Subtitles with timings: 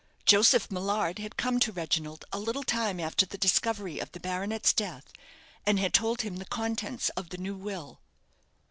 [0.25, 4.73] Joseph Millard had come to Reginald a little time after the discovery of the baronet's
[4.73, 5.13] death,
[5.63, 7.99] and had told him the contents of the new will.